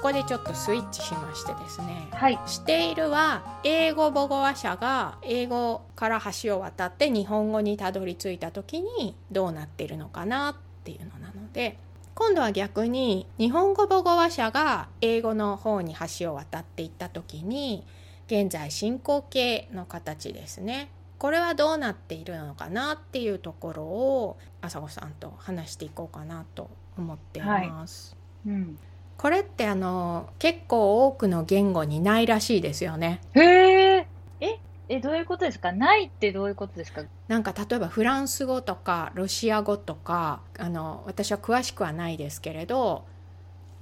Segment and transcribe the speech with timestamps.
[0.00, 2.38] こでちょっとスイッチしましてですねはい。
[2.46, 11.78] しているは英語母語話者が英語から橋を渡って日本語にたどり着いた時にどうなっているのかなっていうのなので
[12.14, 17.84] 今度は逆に日本語母語話者が英語の方に橋を渡っていった時に
[18.26, 28.16] 現在進行形の形ですねこれはどうなっているのかなっていうところを朝子さんと話していこうかなと思っています。
[28.46, 28.78] うん。
[29.20, 33.20] これってあの結構多くの言語にないらしいですよね。
[33.34, 34.06] へえ。
[34.40, 35.72] え、え、どういうことですか？
[35.72, 37.02] ないってどういうことですか？
[37.28, 43.04] なんか例えばフランス語とかロシア語とかあの私は詳しくはないですけれど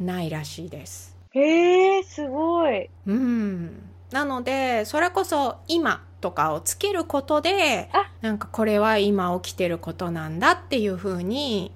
[0.01, 1.17] ないらしいです。
[1.31, 2.91] へえ、すごい。
[3.07, 3.91] うん。
[4.11, 11.71] なのでそれこそ今とかをつけることであなんかこれは今起きてることなんだっていうふうに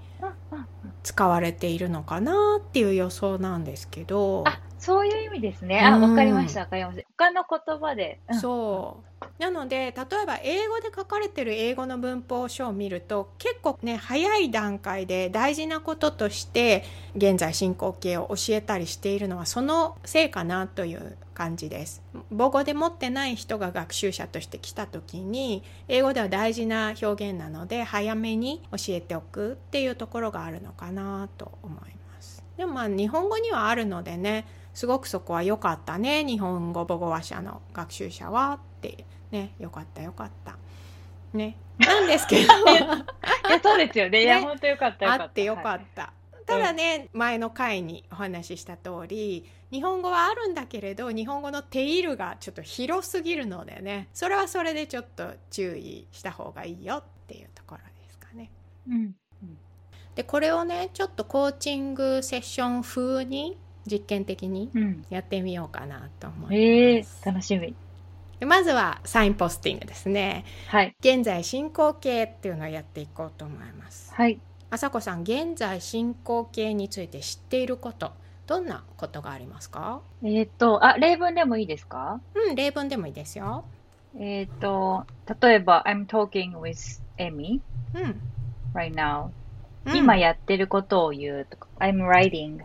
[1.03, 4.45] 使われているのかなっていう予想なんですけど。
[4.47, 5.81] あ、そういう意味ですね。
[5.81, 7.05] あ、うんわかりました、わかりました。
[7.17, 8.19] 他の言葉で。
[8.29, 16.83] うんそうなので例えば英語で書かれてる英語の文法書を見ると結構ね早い段階で大事なこととして
[17.15, 22.03] 現在進行形を教えたりしているのはそのせいかなという感じです
[22.37, 39.05] 母語で持ってない人が学習者として来た時に英語では大事な表現なので早めに教えておくっていうところがあるのかなと思いますでもまあ日本語にはあるのでねすごくそこは良かったね日本語母語話者の学習者はって。
[39.33, 40.57] ねよかったよかった。
[41.33, 42.43] ねなんですけど。
[42.69, 42.75] い
[43.51, 44.23] や、そうですよね。
[44.23, 45.13] いや、ね本当よかった。
[45.13, 46.13] あってよかった、
[46.47, 58.51] ただね前の回にお話しした通り日本語はあるんだけれど日本語の手入るがちょっと広すぎるのでねそれはそれでちょっと注意した方がいいよっていうところですかね。
[58.89, 59.15] うん。
[60.15, 63.57] でこれをねちょっとコーチングセッション風に
[63.87, 65.05] 実験的にうん。
[65.11, 67.75] やってみようかなと思います、ええ楽しみ。
[68.41, 70.95] でまずはサインポスティングですねはい。
[71.01, 74.41] 現在進行形っていうのをやっていこうと思いますはい。
[74.71, 78.13] 朝子さん現在進行形について知っていること
[78.47, 80.01] どんなことがありますか？
[80.25, 82.21] えーっと、あ、例文でもいいですか？
[82.35, 83.65] うん例文でもいいですよ
[84.19, 85.07] えーっと、
[85.41, 87.61] 例えば、I'm talking with Amy
[87.95, 88.21] うん
[88.75, 89.29] right now.
[89.87, 92.59] うん今やってることを言うとか、I'm writing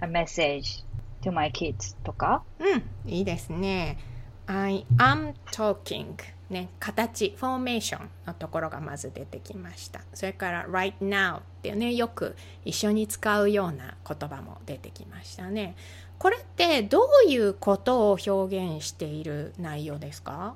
[0.00, 0.84] a message
[1.22, 2.42] to my kids とか？
[2.58, 3.10] うん。
[3.10, 3.98] いいですね。
[4.46, 6.14] I am talking
[6.48, 10.00] ね形フォーメーションのところがまず出てきました。
[10.14, 15.76] それから right now っていうねよく一緒に使うような言葉も出てきましたね。
[16.18, 20.54] これってどういうことを表現している内容ですか？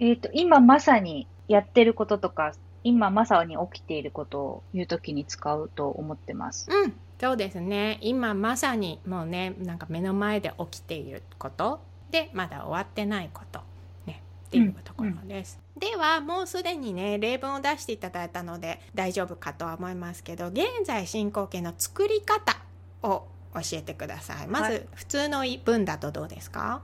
[0.00, 2.52] えーっと、今まさにやってることとか、
[2.84, 6.68] 今まさに起きていることを言うときに使うと思ってます。
[6.70, 7.98] うんそうですね。
[8.00, 11.80] 今まさにもうねなんか目の前で起きていること。
[12.10, 13.60] でまだ終わってないこと。
[14.06, 14.22] ね。
[14.46, 22.58] っていうところです、ではもうすでにね例文を出していただいたので大丈夫かとは思いますけど現在進行形の作り方
[23.02, 24.46] を教えてください。
[24.46, 24.72] まはい。
[24.72, 26.80] ず普通の文だとどうですか、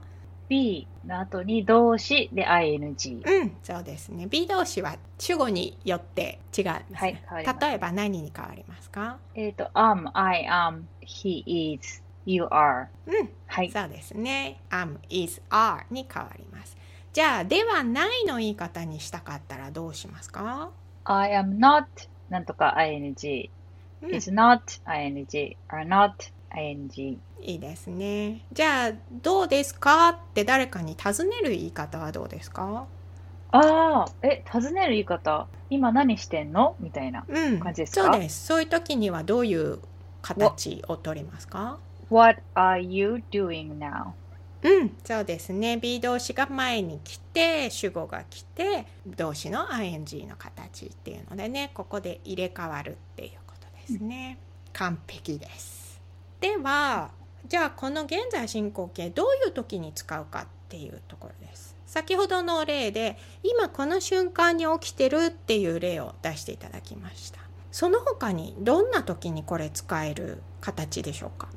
[0.47, 3.21] be の後に動詞で ing。
[3.25, 9.17] うんそうですね B 動詞は主語によって違うね、はい変わります例えば何に変わりますか？
[9.33, 12.87] えーっと、am, I am, he is, you are.
[13.07, 13.71] うんはい。
[13.71, 14.59] そうですね。
[14.69, 16.75] am, is, are に変わります。
[17.13, 20.71] じゃあ、ではないの言い方にしたかったらどうしますか、
[21.05, 21.85] I am not
[22.29, 23.49] なんとか ing,
[24.01, 26.11] うん、is not ing, are not
[26.55, 27.17] ing.
[27.41, 28.41] いいですね。
[28.51, 30.09] じゃあ、どうですか？
[30.09, 32.87] って誰かに尋ねる言い方はどうですか？
[33.51, 36.75] ああ、え、尋ねる言い方、今何してんの？
[36.79, 38.11] みたいなうん感じですか？
[38.11, 38.45] そうです。
[38.45, 39.79] そういう時にはどういう
[40.21, 41.77] 形を取りますか
[42.09, 44.11] ？What are you doing now?
[44.63, 45.77] うん、そうですね。
[45.77, 54.39] B 動詞が前に来て、主語が来て、動詞の ing の形っていうのでね、ここで入れ替わるっていうことですね。
[54.73, 55.84] 完璧です。
[56.45, 57.09] では、
[57.47, 61.75] じゃあこの現在進行形どういう時に使うかっていうところです。
[61.87, 67.39] 先ほどの例で、今この瞬間に起きてるっていう例を出していただきました。
[67.71, 71.47] その他にどんな時にこれ使える形でしょうか？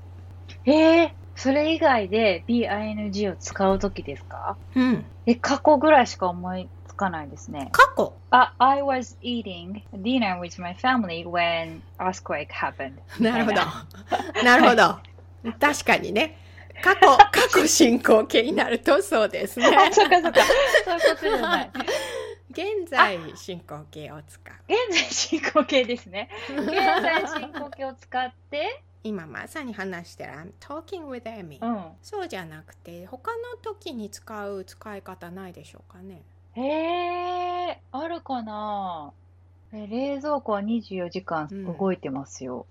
[0.65, 4.57] えー、それ以外で be ing を使うときですか？
[4.75, 5.05] うん。
[5.27, 7.71] え、過去ぐらいしか思いつかないですね。
[7.73, 8.13] 過去。
[8.31, 12.95] あ、I was eating dinner with my family when earthquake happened.
[13.19, 13.61] なるほど。
[14.45, 14.99] なるほど。
[15.59, 16.37] 確かにね。
[16.83, 19.67] 過去、 過去進行形になるとそうですね。
[19.69, 20.41] あ、そっかそっか。
[20.85, 21.71] そういうことじゃない。
[22.51, 24.55] 現在進行形を使う。
[24.69, 26.29] 現在進行形ですね。
[26.49, 31.93] 現在進行形を使って今まさに話してる I'm talking with Amy、うん。
[32.03, 36.23] そうじゃなくて他の時に使う使い方ないでしょうかね
[36.61, 39.13] へえ、あるかな？
[39.73, 41.77] え、冷蔵庫は24時間うん。
[41.77, 42.67] 動いてますよ。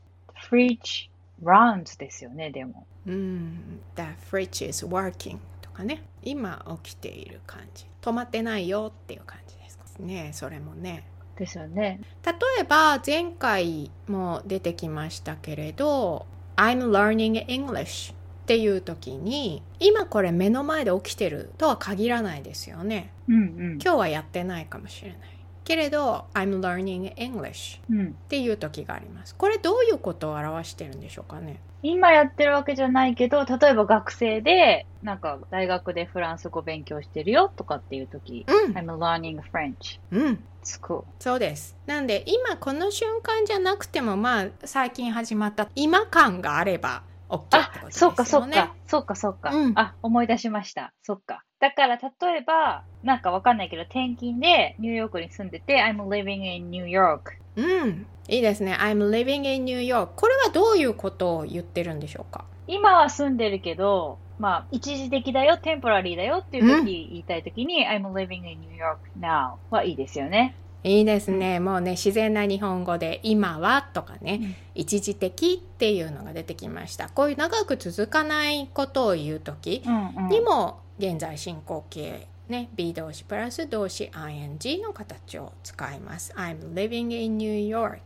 [0.50, 1.10] fridge
[1.44, 2.86] runs ですよね、でも。
[3.06, 3.80] うん。
[3.95, 6.04] The fridge is working とかね。
[6.24, 7.86] 今起きている感じ。
[8.01, 10.31] 止まってないよっていう感じですね。
[10.33, 11.07] それもね。
[11.38, 12.01] ですよね。
[12.25, 16.25] 例えば前回も出てきましたけれど
[16.56, 18.16] I'm learning English
[18.48, 23.12] っていう時に今これ目の前で起きてるとは限らないですよね。
[23.28, 23.72] うんうん。
[23.74, 25.20] 今日はやってないかもしれない。
[25.66, 28.08] けれど I'm learning English うん。
[28.08, 29.36] っていう時があります。
[29.36, 31.60] これどういうことを表してるんでしょうかね？
[31.84, 38.74] 今やってるわけじゃないけど、例えば学生で、なんか大学でフランス語勉強してるよとかっていう時、うん。
[38.78, 41.04] I'm learning French うん、school.
[41.20, 41.76] そうです。
[41.86, 49.50] なんで今この瞬間じゃなくてもまあ最近始まった今感があれば OK ってあこと、ですそよねっかそっか、そっかそっか。
[49.52, 50.94] うんあ、思い出しました。
[51.04, 51.44] そっか。
[51.60, 57.34] だから例えば、なんかわかんないけど、転勤でニューヨークに住んでて、I'm living in New York.
[57.56, 58.78] うん、いいですね。
[58.80, 60.12] I'm living in New York.
[60.16, 62.46] これはどういうことを言ってるんでしょうか？
[62.68, 70.54] 今は住んでるけど、まあ、一時的だよ、テンポラリーだよっていう時、言いたい時に、I'm living in New York now はいいですよね。
[70.88, 71.60] いいですね。
[71.60, 77.10] もうね、自然な日本語で今はとかね、うん一時的っていうのが出てきました。
[77.10, 80.30] こういう長く続かないことを言うときうんうん。
[80.30, 86.31] にも現在進行形、ね、B 動詞プラス動詞 ing の形を使います。
[86.38, 88.00] I'm living in New York.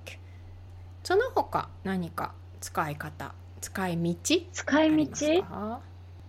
[1.03, 4.15] その他何か使い方、使い道？
[4.53, 5.43] 使い道？
[5.43, 5.81] か？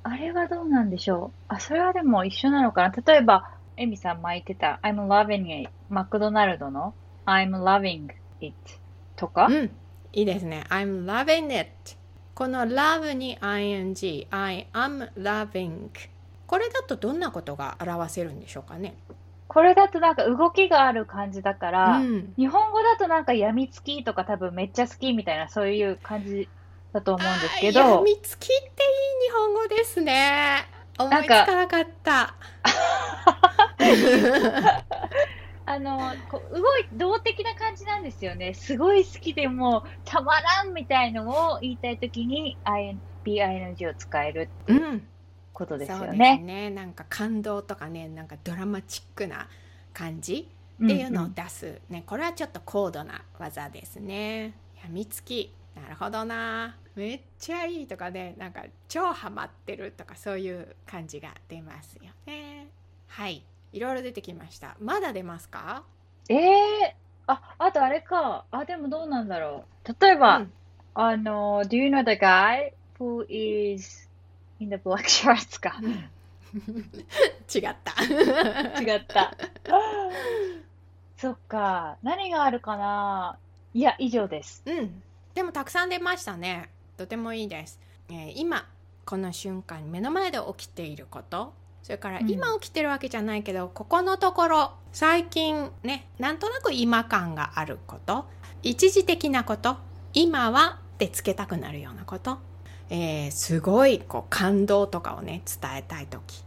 [0.04, 3.48] あれはどうなんでしょうあ、それはでも一緒なのかな例えば、
[3.82, 6.94] エミさん巻いてた I'm loving it マクドナルドの
[7.26, 8.54] I'm loving it
[9.16, 9.70] とか、うん、
[10.12, 10.64] いいですね。
[10.68, 11.68] I'm loving it.
[12.34, 15.90] この love に ing, I am loving.
[16.46, 18.94] これだとどんなことが表せるんでしょうかね？
[19.48, 26.48] これだとなんか動きがある感じだから、うん、日本語だとなんかやみつきとか多分めっちゃ好きみたいなそういう感じ
[26.92, 28.60] だと思うんですけあーやど、みつきっていい
[29.28, 30.68] 日本語ですね。
[31.04, 32.34] 思いつなんかかなかった。
[35.64, 38.52] あの、こう動い、動的な感じなんですよね。
[38.54, 45.06] すごい好きでもうたまらんみたいのを言いたいときに IN BING を使えるうん、
[45.52, 46.38] ことですそうですよね。
[46.38, 46.70] ね。
[46.70, 49.48] なんか感動とかね、なんかドラマチックな
[49.94, 54.54] 感じっっていうのを出す、ね、これはちょっと高度な技ですね。
[54.82, 62.66] やみつきなるほどなめっちゃいいとかねなんか超ハマってるとかそういう感じが出ますよね。
[63.08, 63.42] はい
[63.72, 64.76] いろいろ出てきました。
[64.80, 65.84] まだ出ますか？
[66.28, 66.96] ええ
[67.26, 68.44] あ、あとあれか。
[68.50, 69.94] あ、でもどうなんだろう。
[70.00, 70.52] 例えば、うん
[70.94, 74.08] あの、Do you know the guy who is
[74.60, 75.80] in the black shirts か？
[77.54, 78.02] 違った。
[78.82, 79.32] 違った。
[81.16, 81.96] そっか。
[82.02, 83.38] 何があるかな？
[83.72, 84.62] いや、以上です。
[84.66, 85.02] うん、
[85.34, 86.70] でもたくさん出ましたね。
[86.96, 87.80] とてもいいです。
[88.08, 88.68] えー今
[89.04, 98.26] この瞬間目の前で起きていることそれからうん今起きてるわけじゃないけど、ここのところ最近ねなんとなく今感があること
[98.62, 99.76] 一時的なこと
[100.12, 102.38] 今はってつけたくなるようなこと、
[102.90, 106.44] えーすごいこう感動とかをね伝えたい時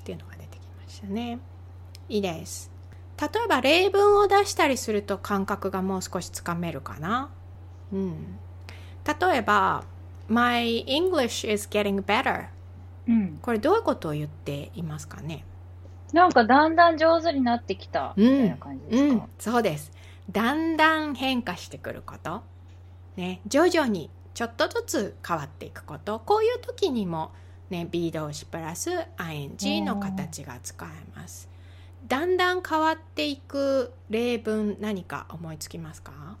[0.00, 1.38] っていうのが出てきましたね。
[2.08, 2.70] いいです。
[3.20, 7.30] 例えば例文を出したりすると感覚がもう少しつかめるかな。
[7.92, 8.38] うん、
[9.04, 9.84] 例えば
[10.28, 12.48] 「My English is getting better
[13.06, 13.38] うん」。
[13.42, 15.44] これどういうことを言っていますかね？
[16.12, 19.20] なんかだんだん上手になってきた、みたいな感じですうん。
[19.20, 19.92] か。、そうです。
[20.30, 22.42] だんだん変化してくること、
[23.16, 26.20] ね、徐々にちょっとずつ変わっていくこと。
[26.20, 27.32] こういう時にも、
[27.70, 31.48] ね、B 動詞プラス ing の形が使えます。
[32.06, 36.38] だんだん変わっていく例文何か思いつきますか？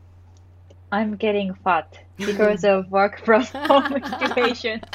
[0.90, 4.80] I'm getting fat because of work from home situation.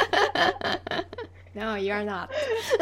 [1.56, 2.30] No, you're not.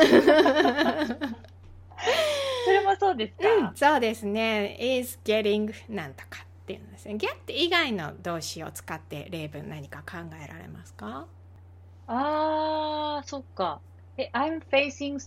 [2.65, 4.77] それもそうですか、そうですね。
[4.79, 7.15] is getting なんとかっていうんですね。
[7.15, 11.27] get 以外の動詞を使って例文何か考えられますか？
[12.07, 13.81] あー、そっか。
[14.17, 15.17] え、I'm facing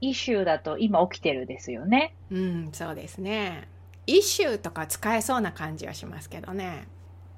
[0.00, 2.14] issue だと今起きてるですよね？
[2.30, 3.68] うんそうですね。
[4.06, 6.86] issue とか使えそうな感じはしますけどね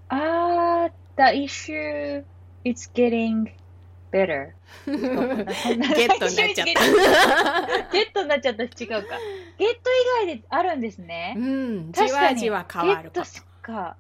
[0.09, 2.25] あー、the issue
[2.65, 3.53] is getting
[4.13, 4.53] better.
[4.87, 6.67] ゲットになっちゃっ
[7.93, 9.19] ゲットになっちゃったし違うか。
[9.59, 9.91] ゲット
[10.23, 11.41] 以外であるんですねた。
[11.41, 11.43] う。
[11.43, 13.97] んじ確かにわじわ変わるこゲットか。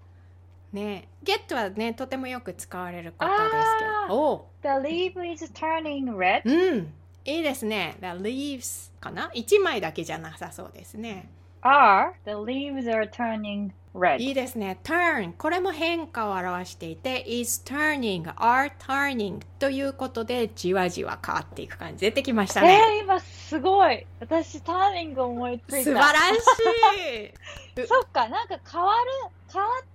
[0.73, 3.43] とね get はねとてもよく使われることです
[3.79, 6.43] けどお The leaf is turning red.
[6.45, 6.93] うん
[7.25, 11.29] いいですね The leaves かな？1枚だけじゃなさそうですね
[11.63, 14.19] Are the leaves are turning red.
[14.19, 24.05] いいですね turn これも変化を表していて is turning are turning ということでじわじわ変わっていく感じ出てきましたね、えー、今すごい。
[24.19, 25.85] 私、ターニング思いついた。
[25.85, 29.11] 素晴らしい そっか、なんか変わる、
[29.53, 29.87] 変わる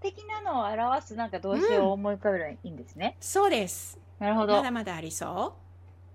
[0.00, 3.16] 的なのを表すなんか動詞を思い浮かべればいいんですね。
[3.20, 4.70] そうですなるほどまだ。
[4.70, 5.54] まだありそ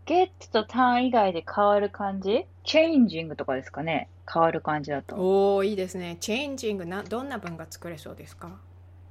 [0.06, 5.16] get と turn 以外で変わる感じ ?changing とかですかね変わる感じだうと。
[5.16, 8.52] おおいいですね changing などんな文が作れそうですか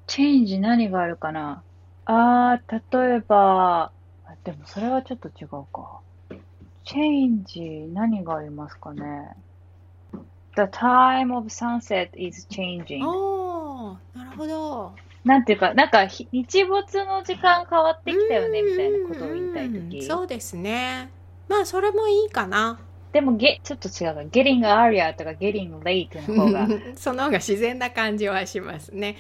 [0.07, 1.63] ？change 何があるかな？
[2.05, 3.91] あー、例えば、
[4.25, 6.01] あでもそれはちょっと違うか。
[6.85, 9.37] change 何がありますかね
[10.57, 13.05] ?the time of sunset is changing.
[13.05, 14.93] おおなるほど
[15.25, 20.07] なんていうか、なんかひ日没の時間変わってきたよねみたいなことを言いたいと。
[20.07, 21.11] そうですね
[21.49, 22.79] まあそれもいいかな
[23.13, 24.21] でもゲ、ちょっと違うか。
[24.23, 26.69] getting earlier とか getting late の方が。
[26.97, 29.17] その方が自然な感じはしますね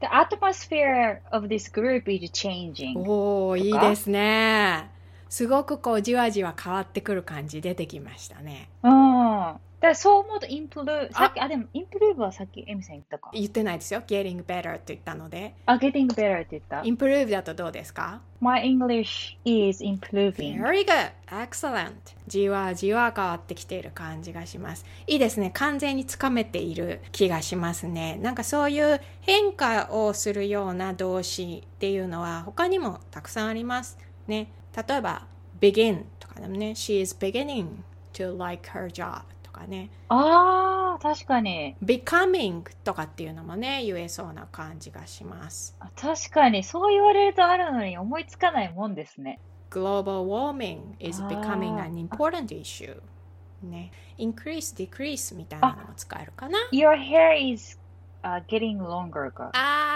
[0.00, 2.96] The atmosphere of this group is changing.
[2.98, 4.90] おおいいですね
[5.28, 9.56] すごくこうじわじわ変わってくる感じ出てきましたねうん。
[9.80, 13.30] だそう思うと improve、さっき、あ、でも improve はさっきエミさん言ったか。
[13.32, 16.80] 言ってないですよ getting better って言ったのであ、getting better って言った。
[16.82, 20.60] improve だとどうですか？My English is improving.
[20.60, 21.12] Very good!
[21.28, 21.92] Excellent!
[22.26, 24.84] じわじわ変わってきている感じがします。
[25.06, 25.50] いいですね。
[25.54, 28.18] 完全につかめている気がしますね。
[28.20, 33.96] なんかそういう変化をするような動詞っていうのは他にもたくさんあります。
[34.26, 34.50] ね。
[34.76, 35.26] 例えば
[35.60, 37.68] begin とかでもね She is beginning
[38.12, 41.76] to like her job とかねああ、確かに。
[41.82, 45.76] becoming とかっていうのもね言えそうな感じがします。
[45.80, 49.40] あ確かに、そう言われるとあるのに思いつかないもんですね。
[49.70, 52.98] global warming is becoming an important issue
[53.62, 57.78] ね increase decrease みたいなのも使えるかな Your hair is、
[58.22, 59.30] uh, getting longer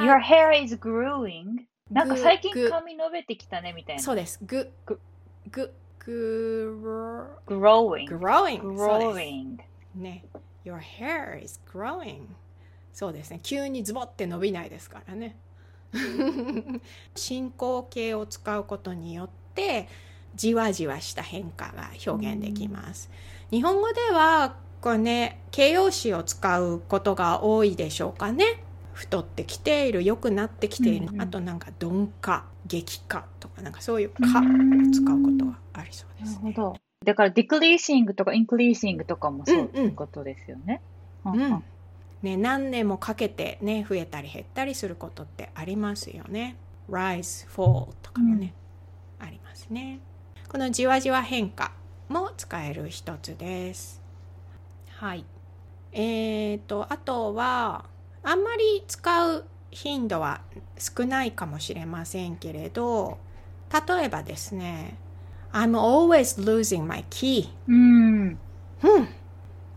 [0.00, 1.64] Your hair is growing.
[1.90, 4.02] なんかぐ最近ぐ髪伸びてきたねみたいな。
[4.02, 5.00] そうですぐぐ
[5.50, 5.72] ぐ
[6.04, 8.08] ぐ growing.
[8.08, 9.58] growing growing.
[9.94, 10.24] ね。
[10.64, 12.22] Your hair is growing.
[12.92, 13.40] そうですね。
[13.42, 15.36] 急にズボって伸びないですからね。
[17.14, 19.88] 進行形を使うことによって
[20.34, 23.10] じわじわした変化が表現できます。
[23.50, 31.20] 日本語ではこれね形容詞を使うことが多いでしょうかね太ってきている良くなってきている、うんうん。
[31.22, 34.92] あとなんか鈍化激化とかなんかそういう「うか」をん。
[34.92, 36.42] 使うことはありそうですね。
[36.44, 36.80] なるほど。
[37.04, 40.80] だから decreasing とか increasing とかもそううんうんいうことですよね。
[41.24, 41.64] うん。
[42.22, 46.56] ね、何年もかけてね増えたり減ったりすることってありますよね。
[46.88, 48.54] Rise fall とかもね、
[49.18, 50.00] ありますね。
[50.48, 51.72] このじわじわ変化
[52.08, 54.00] も使える一つです。
[54.88, 55.24] はい。
[55.92, 57.84] えーとあとは
[58.24, 60.40] あんまり使う頻度は
[60.78, 63.18] 少ないかもしれませんけれど
[63.88, 64.96] 例えばですね
[65.52, 68.22] I'm always losing my key うん。
[68.28, 68.38] うん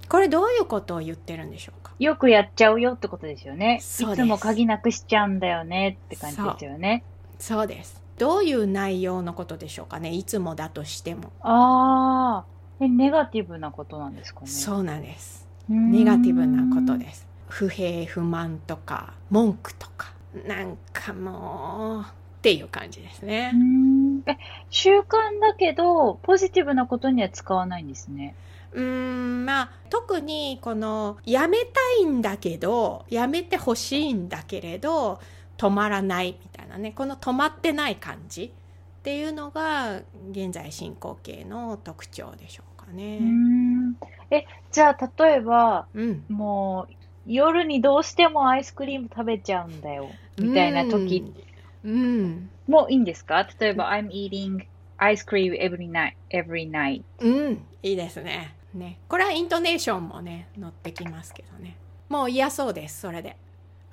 [0.08, 1.92] これどういうことを言ってるんでしょうか？
[1.98, 3.78] よくやっちゃうよってことですよね。
[3.80, 7.04] いそうですつも鍵なくしちゃうんだよねって感じですよね。
[7.40, 8.04] そうです。
[8.20, 10.12] どういう内容のことでしょうかね？
[10.14, 11.32] いつもだとしても。
[11.42, 12.84] ああ。
[12.84, 14.48] え、ネガティブなことなんですかね？
[14.48, 15.48] そうなんです。
[15.68, 17.28] ネガティブなことです。
[17.50, 20.14] 不平不満とか文句とか
[20.48, 22.06] なんかもうっ
[22.42, 23.54] ていう感じですね。
[24.28, 24.38] え、
[24.70, 25.04] 習慣
[25.42, 28.36] だけど、ポジティブなことには使わないんですね。
[28.72, 35.20] うーんまあ特にこのやめたいんだけどやめてほしいんだけれど
[35.58, 36.92] 止まらないみたいなね。
[36.92, 43.20] この止まってない感じっていうのが現在進行形の特徴でしょうかね。
[43.20, 43.26] うー。
[43.26, 43.96] ん。
[44.32, 46.26] え、じゃあ、例えば、うん。
[46.28, 46.94] もう、
[47.26, 51.24] 夜にどうしてもアイスクリーム食べちゃうんだよ、みたいな時
[51.84, 52.50] うん、
[52.86, 53.48] ういいんですか？
[53.60, 54.66] 例えば、I'm eating
[54.98, 57.04] ice cream every night, every night.
[57.20, 58.56] うん、いいですね。
[58.74, 61.78] ね、これはイントネーションもね、乗ってきますけどね。
[62.10, 63.38] もう嫌そうです、それで。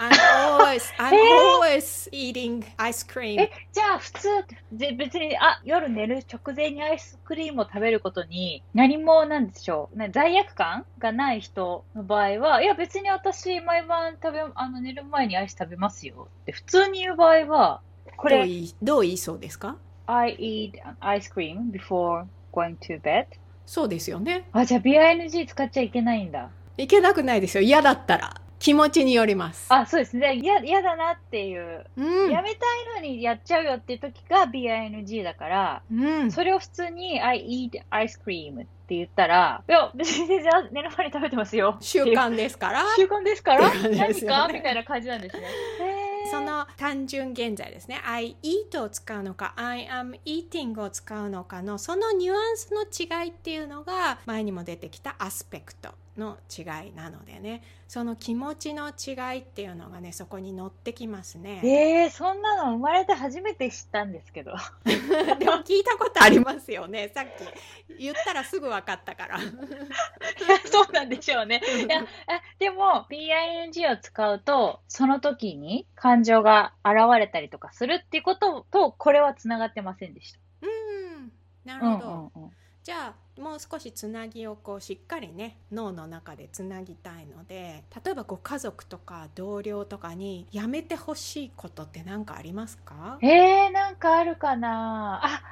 [0.03, 3.41] I'm always, I'm え always eating ice cream.
[3.41, 4.29] え、じゃあ普通、
[4.75, 17.81] ぜ別に、あ、夜寝る直前にアイスクリームを食べることに、何もなんでしょう、ね、罪悪感がない人の場合は、いや別に私毎晩食べ、あの寝る前にアイス食べますよって普通に言う場合は、
[18.17, 23.27] これ、どう言いどう言いそうですか？I eat ice cream before going to bed.
[23.67, 24.49] そうですよね。
[24.53, 26.51] あ、じゃあ BING 使っちゃいけないんだ。
[26.77, 27.63] いけなくないですよ。
[27.63, 28.42] 嫌だったら。
[28.63, 29.67] 気持ちによります。
[29.71, 30.37] あ、そうですね。
[30.37, 32.31] 嫌嫌だなっていう、うん。
[32.31, 32.65] やめた
[32.99, 36.31] いのにやっちゃうよっていう時が BING だから、うん。
[36.31, 41.77] それを普通に I eat ice cream って言ったら、いや、別に全然寝る前に食べてますよ。
[41.81, 42.85] 習慣ですから。
[42.97, 43.69] 習慣ですから？
[43.69, 44.49] ね何か？
[44.53, 45.43] みたいな感じなんですね。
[46.31, 57.63] その単純現在ですね I eat を使うのか I am eating を使うのかのそのニュアンスの違いっていうのが前にも出てきたアスペクトの違いなのでね。
[57.89, 61.61] その気持ちの違いっていうのがねそこに乗ってきますね。
[61.63, 64.53] えー、そんなの生まれて初めて知ったんですけど。
[64.85, 67.11] でも聞いたことありますよね。
[67.15, 67.99] さっき。
[67.99, 69.39] 言ったらすぐ分かったから。
[70.65, 71.61] そうなんでしょうね。
[71.87, 80.39] いやあでも、BING を使うと、その時に感情が現れたりとかするっていうことと、これはつながってませんでした。
[80.63, 81.33] うん。
[81.65, 82.53] なるうんほど、うんうん
[82.85, 93.19] じゃあもう少しつなぎをこうしっかりね脳の中でつなぎたいので例えばご家族とか同僚とかにやめてほしいことって何かありますか？
[93.23, 95.43] えー、なんかあるかなあ、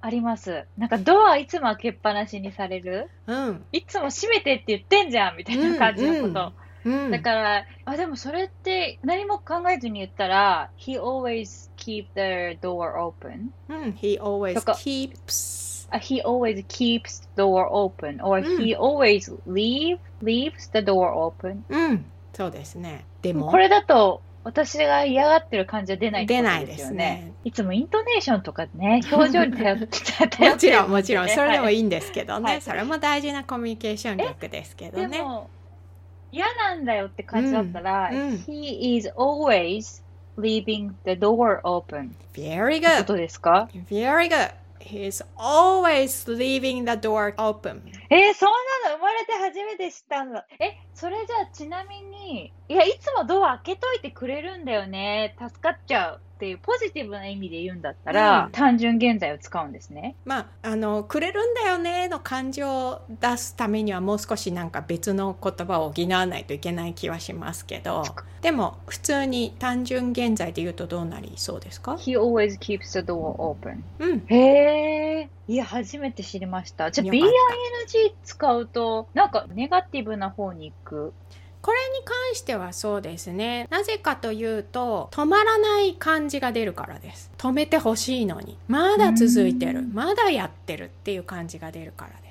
[0.00, 0.64] あります。
[0.78, 3.10] なんかドアいつも開けっぱなしにされる？
[3.26, 6.52] うん、いつも閉めてって言ってんじゃんみたいな感じのこと。
[6.84, 13.50] うん、だから、あ、でもそれって何も考えずに言ったら、he always keep the door open.
[13.68, 18.22] うん He always keeps あ he always keeps the door open.
[18.24, 21.62] Or うん he always leave, leaves the door open.
[21.68, 23.04] うんそうですね。
[23.20, 27.32] でもこれだと、私が嫌がってる感じは出ないってこと出ないですよね。
[27.44, 31.28] いつもイントネーションとかね、表情に頼って、頼ってもちろんもちろん。
[31.28, 32.62] それでもいいいんですけどね、はい。
[32.62, 35.48] それも大事なコミュニケーション力ですけどねでも、
[36.32, 38.34] 嫌なんだよって感じだったら、うんうん。
[38.46, 40.02] he is always
[40.36, 42.10] leaving the door open.
[42.34, 48.50] Very ってこ good とですか？Very good He's always leaving the door open えーそん
[48.84, 50.46] なの生まれて初めて知ったんだ。
[50.58, 55.36] え、それじゃあちなみに、いや、いつもドア開けといてくれるんだよね。
[55.38, 60.16] 助かっちゃうっていうポジティブな意味で言うんだったら、うん単純現在を使うんですね。
[60.24, 68.02] まあ、あのくれるんだよねの感情を出すためにはもう少しなんか別の言葉を補わないといけない気はしますけど
[68.40, 73.82] でも普通に単純現在で言うとどうなりそうですか？He always keeps the door open.
[74.00, 75.28] うんへえ。
[75.48, 76.90] いや、初めて知りました。
[76.90, 77.22] じゃあ、BING
[78.24, 81.12] 使うと、なんかネガティブな方に行く。
[81.62, 92.22] これに関してはそうですねなぜかというと止まらない感じが出るからです止めてほしいのにまだ続いてるうんまだやってるっていう感じが出るからです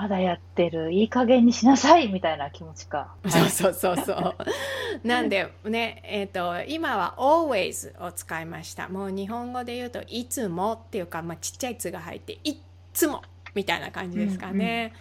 [0.00, 0.92] まだやってる。
[0.92, 3.12] いい加減にしなさいみたいな気持ちか。
[3.28, 4.34] そうそうそうそう。
[5.06, 8.88] なんでね、えっ、と、今は always を使いました。
[8.88, 12.56] もう日本語で言うと、いつもっていうか、まあ、ちっちゃい「つ」が入って、いっ
[12.94, 13.20] つも
[13.54, 14.94] みたいな感じですかね。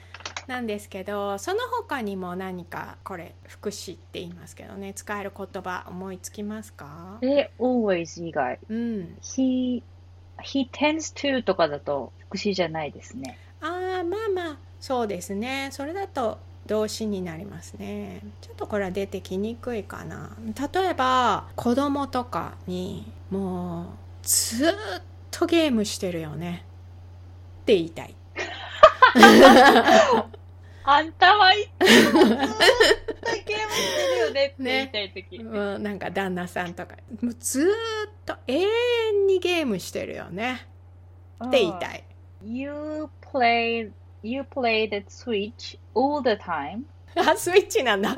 [0.49, 7.19] なんですけど、その他にも何か、これ、副詞って言いますけどね、使える言葉思いつきますか？
[7.21, 8.59] で、always 以外。
[8.67, 9.17] うん。
[9.21, 9.83] he,
[10.41, 13.37] he tends to とかだと副詞じゃないですね。
[13.61, 15.69] ああ、まあまあ、そうですね。
[15.71, 20.37] それだと、動詞になりますねちょっとこれは出てきにくいかな
[20.71, 23.85] 例えば子供とかにもう
[24.21, 24.73] ずっ
[25.31, 26.63] とゲームしてるよね
[27.63, 28.13] って言いたい
[30.91, 32.55] あんたはいつもずーっと
[33.45, 35.37] ゲームしてるよねって言いたいとき。
[35.37, 36.95] うんなんか旦那さんとか。
[37.21, 37.65] もうずっ
[38.25, 40.65] と永遠にゲームしてるよね。
[41.45, 42.03] って言いたい。
[42.43, 43.91] You play,
[44.23, 46.85] you play the Switch all the time.
[47.15, 48.15] あスイッチなんだ。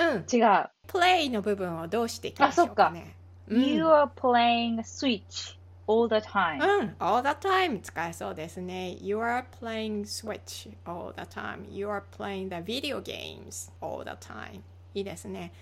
[0.00, 0.26] うん。
[0.32, 0.68] 違う。
[0.88, 3.14] play の部分をどうしていきましょうかね。
[3.46, 3.62] うん。
[3.64, 6.58] You are playing Switch all the time.
[6.58, 8.96] うん、all the time 使えそうですね。
[9.00, 11.70] You are playing Switch all the time.
[11.70, 14.60] You are playing the video games all the time.
[14.94, 15.52] いいですね。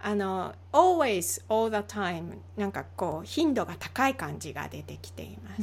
[0.00, 5.62] あの、always, all the time なんかこう頻度が高い感じが出てきています。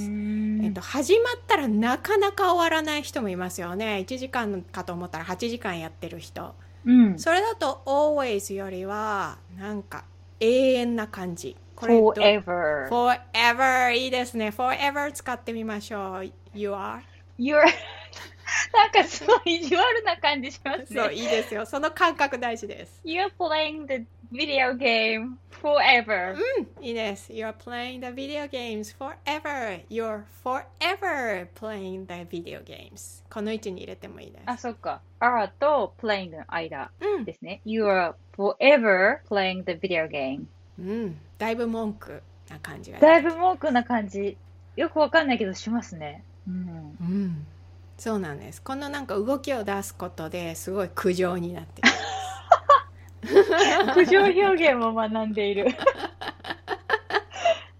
[0.65, 4.05] えっと、始まったらなかなか終わらない人もいますよね。
[4.07, 6.53] 1時間かと思ったら8時間やってる人。
[6.85, 7.19] うん。
[7.19, 10.03] それだと always よりはなんか
[10.39, 11.55] 永遠な感じ。
[11.76, 12.88] これど Forever.
[12.88, 17.00] forever いいですね forever 使ってみましょう you are
[17.38, 17.62] You're
[18.72, 21.00] なんかすごい意地悪な感じしますね。
[21.00, 26.34] そういいですよその感覚大事です You're playing the video game forever.
[26.34, 35.00] うんいいです you're playing the video games forever you're forever playing the video games この位置に入れてもいいですあ、そっか。
[35.20, 37.60] are と playing の間うんですね。
[37.64, 40.44] You are forever playing the video game.
[40.79, 44.37] うんだいぶ文句な感じがだいぶ文句な感じ。
[44.75, 46.23] よくわかんないけどしますね。
[46.47, 46.97] うん。
[46.99, 47.47] うん
[47.97, 51.87] そうなんですこのなんか動きを出すことですごい苦情になってる
[53.93, 55.65] 苦情表現も学んでいる。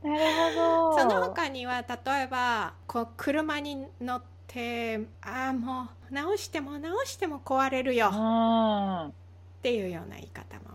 [0.01, 0.19] なる
[0.55, 0.99] ほど。
[0.99, 9.11] その他には例えばこう車に乗ってああもう直しても直しても壊れるようんっ
[9.61, 10.74] ていうような言い方も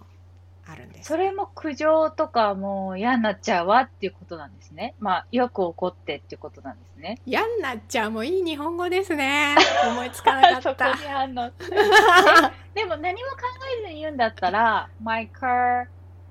[0.70, 4.94] あるんですそれも苦情とかもう嫌になっちゃうわっていうことなんですね。
[4.98, 7.18] まあ、よく怒ってっていうことなんですね。
[7.26, 9.56] 嫌になっちゃうもいい日本語ですね
[9.88, 10.94] 思いつかなかった。
[12.74, 13.36] でも何も考
[13.84, 15.86] えずに言うんだったら、My car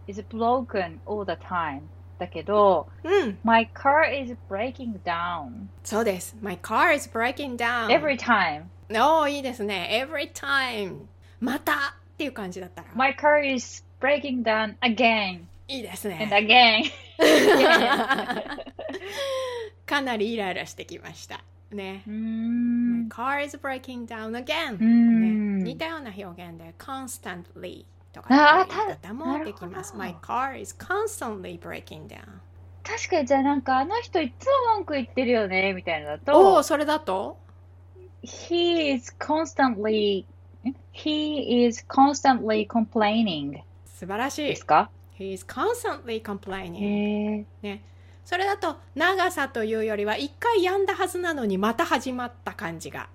[0.07, 1.81] is broken all the time.
[2.19, 8.63] だけど、うん My car is breaking down そうです My car is breaking down every time.
[8.89, 11.05] おーいいですね Every time
[11.39, 11.75] またっ
[12.17, 18.59] ていう感じだったら My car is breaking down again いいです and ね again.
[19.85, 22.03] かなりイライラしてきましたね
[23.09, 29.91] car is breaking down again ね似たような表現で constantly とかってい方もできます。
[29.91, 32.21] た My car is constantly breaking down.
[32.83, 37.37] 確かにじゃあなんかあの人いつも文句言ってるよねみたいなのだとおお、それだと
[38.23, 40.25] He is constantly
[40.91, 43.61] He is constantly complaining
[43.99, 44.65] 素晴らしいです。
[44.65, 47.45] か？He is constantly へ complaining.
[47.63, 47.81] え
[48.23, 53.09] それだと長さというよりは一回やんだはずなのにまた始まった感じが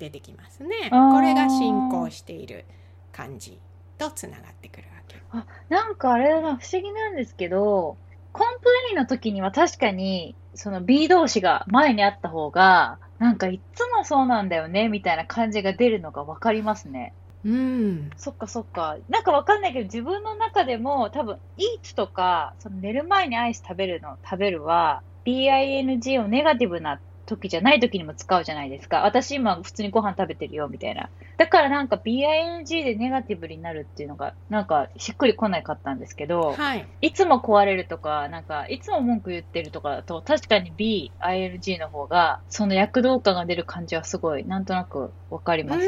[0.00, 0.90] 出てきますね。
[0.90, 2.64] これが進行している
[3.12, 3.60] 感じ
[3.98, 5.22] とつながってくるわけ。
[5.68, 7.96] なんかあれだな不思議なんですけど
[8.32, 17.14] complain の時には確かにその B 同士が前にあった方がなんかいつもそうなんだよねみたいな感じが出るのがわかりますね。
[17.44, 18.10] うん。
[18.16, 18.96] そっかそっか。
[19.08, 29.02] なんかわかんないけど、自分の中でも多分、eat とか、その寝る前にアイス食べるの、食べるは、 be ing をネガティブな時じゃない時にも使うじゃないですか。
[29.02, 31.10] 私今普通にご飯食べてるよ、みたいな。
[31.36, 36.86] だからなんか BING でネガティブになるっていうのが、なんかしっくりこないかったんですけど、はい。
[37.02, 45.86] いつも壊れるとか、なんか、いつも文句言ってるとかだと、確かに B、ING の方が、その躍動感が出る感じはすごい、なんとなくわかります。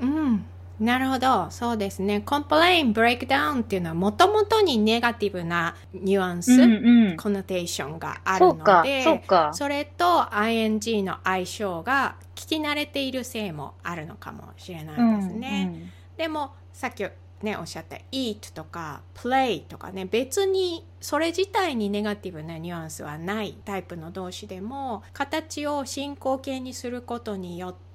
[0.00, 0.50] うん、うん。
[0.80, 1.50] なるほど。
[1.50, 2.22] そうですね。
[2.24, 7.16] complain, breakdown っていうのはもともとにネガティブなニュアンス、うんうん。
[7.18, 9.50] コノテーションがあるので、そうか。
[9.52, 15.92] それと ing の相性が聞き慣れているせいもあるのかもしれないですね。
[16.16, 17.04] でもさっき
[17.42, 27.89] ねおっしゃった eat とか play とかね別にそれ自体にネガティブなニュアンスはないタイプの動詞でも形を進行形にすることによって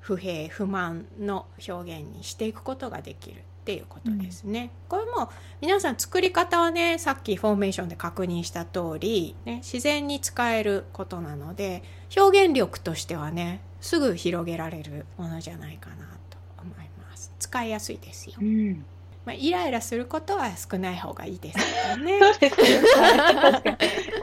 [0.00, 4.70] 不平不満の表現にしていくことができるっていうことですね。
[4.88, 11.82] これも皆さん作り方はねさっきフォーメーションで確認した通り、ね、自然に使えることなので
[12.16, 15.96] 表現力としてはねすぐ広げられるものじゃないかな
[16.30, 18.84] と思います使いやすいですよう、ん。
[19.24, 21.62] まあ、イライラすることは少ない方がいいですけ
[21.96, 22.18] どね。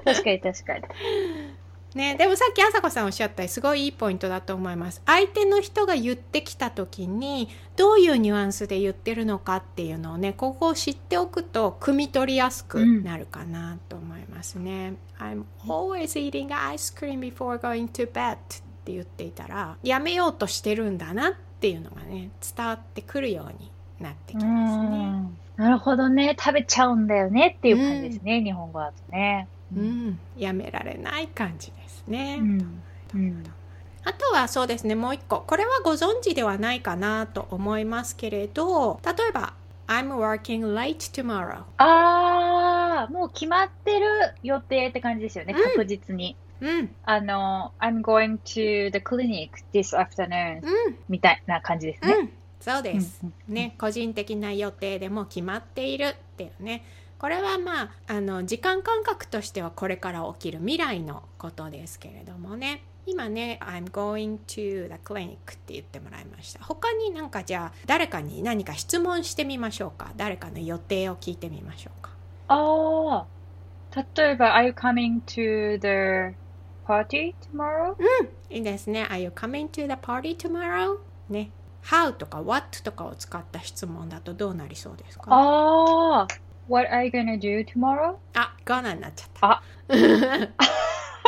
[0.03, 0.83] 確かに、確かに。
[1.95, 2.15] ね。
[2.15, 5.01] でもさっき朝子さんおっしゃったすごいいいポイントだと思います。
[5.05, 18.37] 相手の人が言ってきた時にどういうニュアンスで言ってるのかっていうのをねここを知っておくと汲み取りやすくなるかなと思いますね、I'm always eating ice cream before going to bed っ
[18.85, 25.09] て言っていたらやめようとしてるんだなっていうのがね伝わってくるようになってきうますね。
[25.09, 25.37] ん。
[25.57, 26.35] なるほどね。
[26.39, 29.47] 食べちゃうんだよねっていう感じですね、日本語だとね。
[29.75, 31.71] うん、やめられない感じ
[32.09, 32.41] ね、
[34.03, 34.95] あとはそうですね。
[34.95, 35.41] もう一個。
[35.41, 39.53] これはご存知ではないかなと思いますけれど例えば
[39.87, 44.05] I'm working late tomorrow あー、もう決まってる
[44.43, 45.63] 予定って感じですよね、うん。
[45.63, 46.35] 確実に。
[46.61, 46.95] うん。
[47.03, 50.97] あの、I'm going to the clinic this afternoon うん。
[51.09, 52.13] みたいな感じですね。
[52.13, 52.29] うん。
[52.59, 56.83] そうです、ね個人的な予定でも決まっているっていうね
[57.19, 70.11] これはまああの時間感覚としてはこれから起きる未来のことですけれどもね今ね「I'm going to the clinic」って言ってもらいました他になんかじゃあ誰かに何か質問してみましょうか？
[70.15, 72.11] 誰かの予定を聞いてみましょうか？
[72.47, 73.25] あー、
[74.17, 76.35] 例えば、Are you coming to the
[76.87, 77.95] party tomorrow?
[78.49, 79.07] いいですね。
[79.09, 80.97] Are you coming to the party tomorrow?
[81.29, 81.51] ね。
[81.83, 85.25] How とか What とかを使った質問だとどうなりそうですか？
[85.29, 86.33] あー、
[86.69, 88.17] What are you gonna do tomorrow?
[88.35, 89.47] あ、gonna になっちゃった。
[89.47, 89.61] あ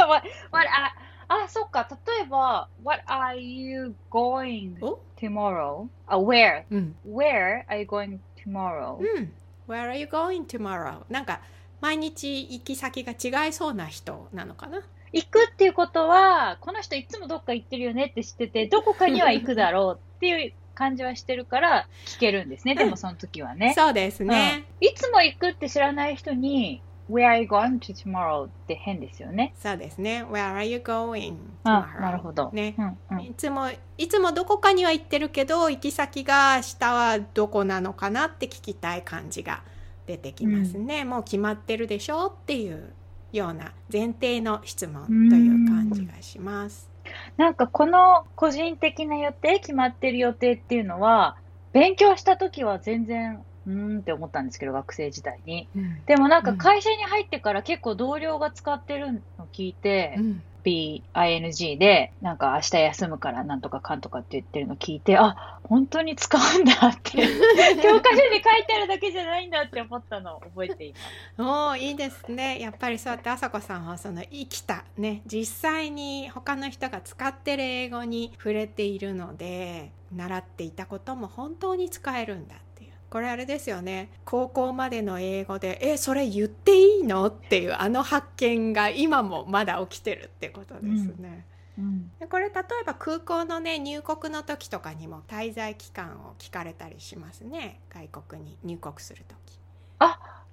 [0.08, 0.94] what, what, あ、
[1.28, 1.88] あ、そっか。
[1.90, 5.88] 例えば、What are you going お tomorrow?
[6.06, 6.66] あ、Where?
[6.70, 6.96] うん。
[7.08, 8.98] Where are you going tomorrow?
[8.98, 9.34] うん。
[9.68, 11.06] Where are you going tomorrow?
[11.10, 11.42] なんか、
[11.82, 22.76] 毎日行き先が違いそうな人なのかな行くっていうことは、この人いつもどっか行ってるよねって知ってて、どこかには行くだろうっていう感じはしてるから聞けるんですね。
[22.76, 23.74] でもその時はね。
[23.76, 24.66] そうですね。
[24.82, 28.46] うんいつも行くって知らない人に、Where are you going to tomorrow?
[28.46, 29.54] って変ですよね。
[29.58, 30.24] そうですね。
[30.24, 31.36] Where are you going?
[31.64, 32.02] あ tomorrow?
[32.02, 32.50] なるほど。
[32.52, 32.76] ね。
[32.78, 39.62] うんうんいつもいつもどこかには行ってるけど行き先が下はどこなのかなって聞きたい感じが
[40.08, 42.92] 出てきますね、もう決まってるでしょっていう
[43.32, 46.91] ような前提の質問という感じがします。
[47.38, 51.38] なんかこの個人的な予定、決まってる予定っていうのは、
[51.74, 55.70] 勉強した時は全然、うーんって思ったんですけど、学生時代に。
[55.76, 56.04] うん。
[56.06, 67.12] でもなんか会社に入ってから結構同僚が使ってるの聞いて、うん BING で、なんか明日休むからなんとかかんとかって言ってるの聞いて、あ、本当に使うんだって、
[67.82, 70.32] 教科書に書いてあるだけじゃないんだって思ったの。
[70.38, 71.42] を覚えています。
[71.42, 72.60] おーいいですね。
[72.60, 82.71] やっぱりそうやって朝子さんはその生きたね実際に他の人が使ってる英語に触れているので習っていたことも本当に使えるんだって
[83.12, 91.46] これあれですよね高校までの英語で「えそれ言っていいの?」っていうあの発見が今もまだ起きてるってことですね。
[91.78, 92.12] うん。
[92.20, 99.60] でこれ例えば空港のね入国の時とかにも滞在期間を聞かれたりしますね外国に入国する時。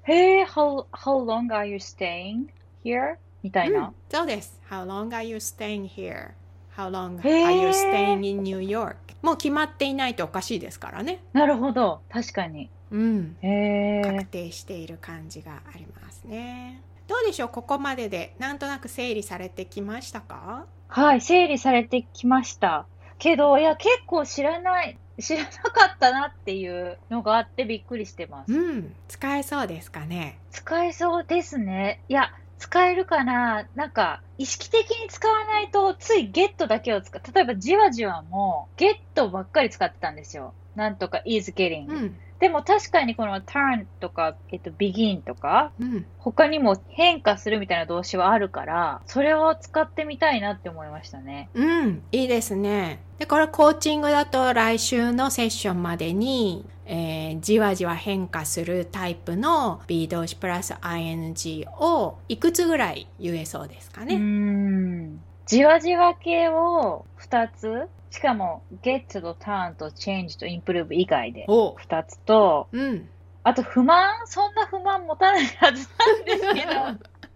[0.05, 2.49] へえ、how, how long are you staying
[2.83, 3.19] here?
[3.43, 3.89] みたいな。
[3.89, 4.59] うんそうです。
[4.71, 6.38] How long are you staying here?
[6.79, 8.95] How long are you staying in New York?
[9.21, 11.19] もう決まっていないとおかしいですからね。
[11.33, 12.03] なるほど。
[12.09, 12.71] 確かに。
[12.93, 13.37] うん。
[13.43, 14.25] へ確え。
[14.27, 16.81] 定している感じがありますね。
[17.09, 17.49] どうでしょう？
[17.49, 20.67] ここまででなんとなく整理されてきましたか？
[20.87, 22.87] はい、整理されてきました。
[23.19, 28.53] けど、いや、結構知らない、知らなかったなっていうのがあってびっくりしてます。
[28.53, 28.95] うん。
[29.09, 30.39] 使えそうですかね？
[30.53, 32.03] 使えそうですね。
[32.09, 33.67] いや、使えるかな？
[33.75, 37.23] なんか、意識的に使わないと、ついゲットだけを使う。
[37.35, 40.55] 例えば、じわじわも、ゲットばっかり使ってたんですよ。
[40.75, 41.89] なんとか is getting。
[41.89, 42.17] うん。
[42.39, 46.07] でも確かにこの turn とか、えっと、begin とか、うん。
[46.19, 51.49] 他にも変化するみたいな動詞はあるから、それを使ってみたいなって思いましたね。
[51.55, 52.03] うん。
[52.13, 53.01] いいですね。
[53.19, 64.17] で、これコーチングだと来週のセッションまでに、えーじわじわ変化するタイプの B 動詞プラス ing をいくつぐらい言えそうですかね？
[64.17, 65.21] ん。
[65.47, 73.09] じわじわ系を2つ、しかも get と turn と change と improve 以外でお2つと、うん。
[73.45, 76.73] あと不満そんな不満持たないはずなんですけど、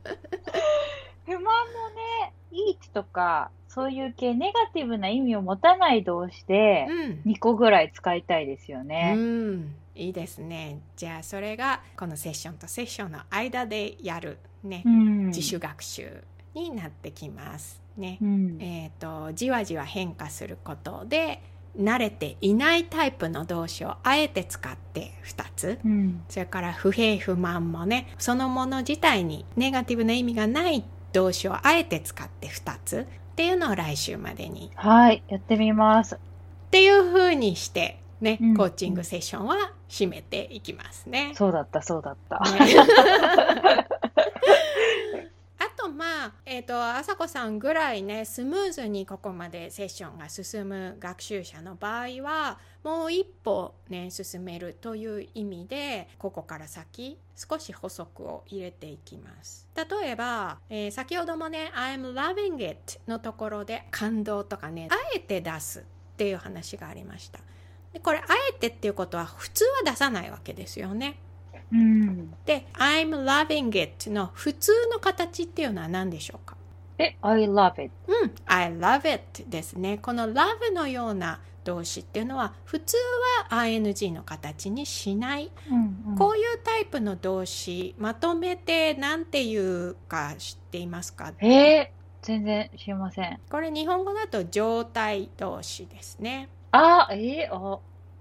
[1.26, 1.50] 不満も
[2.24, 6.86] ね、eat とか、そういう系、ネガティブな意味を持たない動詞で、
[7.24, 7.32] うん。
[7.32, 9.14] 2個ぐらい使いたいですようね。
[9.14, 9.74] ん。
[9.94, 10.80] いいですね。
[10.96, 15.26] じゃあそれがこのセッションとセッションの間でやるね、うん。
[15.26, 16.22] 自主学習
[16.54, 17.80] になってきます。
[17.96, 18.18] ね。
[18.20, 18.58] うん。
[18.60, 21.42] えっ、とじわじわ変化することで
[21.78, 26.22] 慣れていないタイプの動詞をあえて使って2つうん。
[26.28, 36.16] それから不平不満もねそのもの自体にネガティブな意味がない動詞をあえて使って2つっていうのを来週までにはい、やってみます。
[36.16, 36.18] っ
[36.70, 41.32] ていう風にしてね、うんコーチングセッションは締めていきますね。
[41.34, 42.38] そうだった、そうだった。
[42.38, 42.76] ね
[46.52, 59.66] まあ、えー、と朝子さんぐらいねスムーズにここまでセッションが進む学習者の場合はもう一歩ね進めるという意味でここから先少し補足を入れていきます。
[59.74, 65.82] 例えば、えー先ほどもね「I'm loving it」のところで感動とかねあえて出すっ
[66.16, 67.40] ていう話がありました。
[67.94, 71.18] でこれあえてっていうことは普通は出さないわけですよね。
[71.72, 72.34] うん。
[72.44, 76.56] で「I'm loving it」の普通の形っていうのは何でしょうか？
[76.98, 77.90] え、I love it.
[78.06, 82.96] うん「I love it」ですねこの「love」のような動詞っていうのは普通
[83.48, 91.32] は ing の形にしない、うん、こういうタイプの動詞まとめて何て言うか知っていますか？
[91.38, 91.88] えー、
[92.22, 93.38] 全然知りません。
[93.48, 97.78] これ日本語だと状態動詞ですねあ、えー、あ、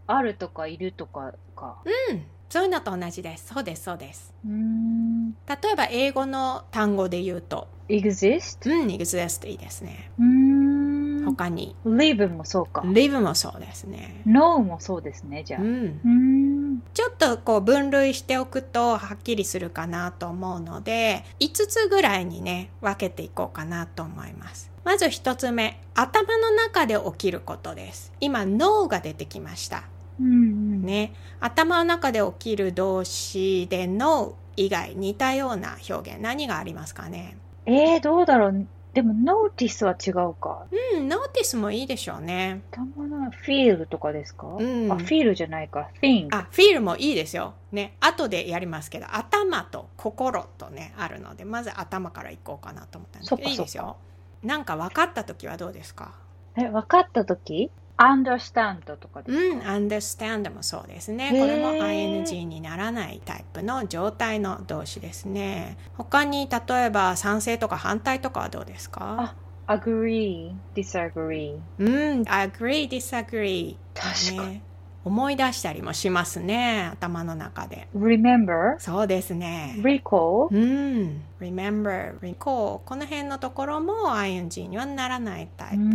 [0.08, 1.78] あるとかいるとかか。
[2.10, 5.32] うんそういうのと同じですそうですそうですうーん。
[5.32, 8.70] 例えば英語の単語で言うと exist?
[8.70, 11.26] うん exist いいですねうーん。
[11.26, 12.82] 他に live もそうか。
[12.82, 14.22] live もそうですね。
[14.26, 15.62] know もそうですね、じゃあ。
[15.62, 16.84] う、うん。
[16.94, 29.84] ちょっとこう分類しておくとはっきりするかなと思うので5つぐらいにね分けていこうかなと思いますまず1つ目頭の中で起きることです今脳が出てきました
[30.20, 30.71] うんうん。
[30.82, 37.38] ね頭の中で起きる動詞で know 以外似たような表現何がありますかね？
[37.66, 38.68] えー、どうだろう。
[38.94, 40.66] でも、 notice は違うか。
[40.96, 42.62] うん、 notice もいいでしょうね。
[42.72, 45.88] 頭の feel とかですか、うんあ、 feel じゃないか。
[46.02, 46.28] think。
[46.36, 47.54] あ、 feel もいいですよ。
[47.72, 53.96] ね、後でやりますけど、頭と心とね、あるので、まず頭からいこうかなと思ったんですけど、いいですよ。
[54.44, 56.14] なんか分かった時はどうですか？
[56.58, 61.30] え、分かったとき ?understand とかですか、うん、understand もそうですね。
[61.32, 65.78] これも ing にならないタイプの状態の動詞ですね。
[65.98, 69.36] 他に例えば賛成とか反対とかはどうですか
[69.68, 71.60] ？agree, disagree.
[71.80, 73.78] うん、agree, disagree。
[73.94, 74.50] 確かに。
[74.56, 74.64] ね。
[75.04, 76.90] 思い出したりもしますね。
[76.94, 77.88] 頭の中で。
[77.96, 79.76] remember, そうですね。
[79.80, 81.24] recall, うん。
[81.40, 82.82] remember, recall。
[82.86, 85.94] この辺のところも ing にはならないタイプうで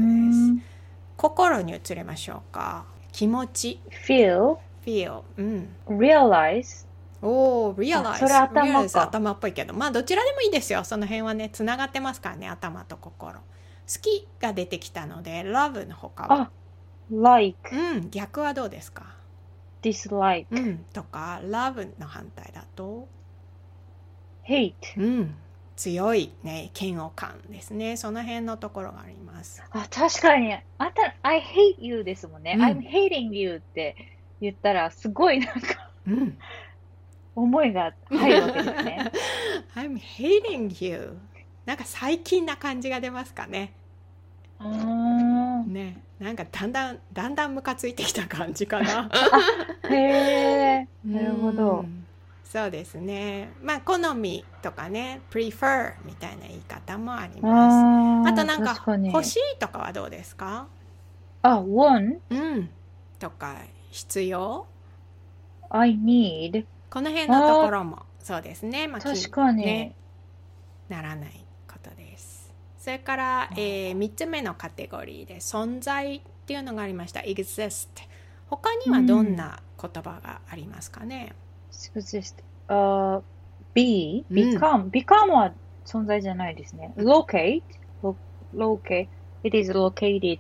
[0.61, 0.76] す。
[1.17, 2.85] ん心に移りましょうか。
[3.13, 5.23] 気持ち、feel, feel。
[5.37, 5.69] うん。
[5.89, 6.87] realize,
[7.23, 8.09] おー、realize。
[8.09, 10.85] あそれ頭か頭っぽいけど、まあどちらでもいいですよ。
[10.85, 13.39] その辺はね、つながってますからね、頭と心。
[13.39, 13.43] 好
[14.01, 16.41] きが出てきたので、love の他は。
[16.43, 16.51] あ
[17.11, 19.17] like, うん、逆はどうですか
[19.83, 23.09] ？dislike, うん、とか、love の反対だと、
[24.49, 24.75] hate.
[24.97, 25.35] うん、
[25.77, 27.97] 強いね、嫌悪感ですね。
[27.99, 29.63] その辺のところがあります。
[29.71, 30.55] あ、確かに。
[30.79, 32.57] あんた、I hate you ですもんね。
[32.59, 33.95] うん I'm hating you って
[34.41, 36.39] 言ったら、すごいなんか、うん。
[37.35, 39.13] 思いが入るわけですね。
[39.77, 41.19] I'm hating you.
[41.67, 43.75] なんか最近な感じが出ますかね。
[45.67, 46.03] ね。
[46.19, 49.11] なんかだんだん、だんだんムカついてきた感じかな。
[49.91, 50.89] へえ。
[51.05, 51.83] なるほどう。
[51.83, 51.96] ん
[52.53, 53.51] そうですね。
[53.61, 57.71] まあ、好みとかね、prefer みたいな言い方もありま
[58.25, 58.29] す。
[58.29, 60.69] ああとなんか確かに欲しいとかはどうですか？
[61.43, 62.71] あ、want, うん。
[63.19, 63.57] とか、
[63.91, 64.67] 必要
[65.71, 66.65] ？I need？
[66.89, 68.87] この辺のところもそうですね。
[68.87, 69.65] まあ、確かに。
[69.65, 69.95] ね
[70.89, 72.55] ならないことです。
[72.79, 77.21] それから、えー、3つ目のカテゴリーで存在っていうのがありました。
[77.21, 77.89] exist。
[78.49, 81.35] 他にはどんな言葉がありますかね、
[81.95, 82.35] exist.
[82.69, 83.21] あ、
[83.75, 84.91] be, うん become.
[84.91, 85.53] become は
[85.85, 86.93] 存在じゃないですね。
[86.97, 87.63] locate,
[88.03, 88.17] lo-
[88.55, 89.09] locate.
[89.45, 90.39] It is located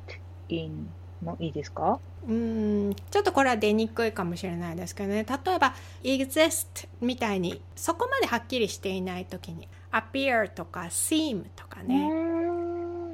[0.48, 0.88] in
[1.22, 1.98] もいいですか？
[2.26, 13.10] うーんちょっとこれは出にくいかもしれないですけどね例えば exist みたいにそこまではっきりしていない時に appear とか seem とかね、ん